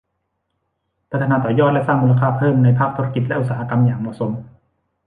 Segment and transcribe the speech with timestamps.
[1.09, 4.31] พัฒนาต่อยอดและสร้างมูลค่าเพิ่มในภาคธุรกิจและอุตสาหกรรมอย่างเหมาะสม